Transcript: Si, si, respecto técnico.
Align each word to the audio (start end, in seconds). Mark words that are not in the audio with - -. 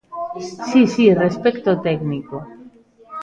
Si, 0.69 0.81
si, 0.93 1.05
respecto 1.23 1.71
técnico. 1.87 2.37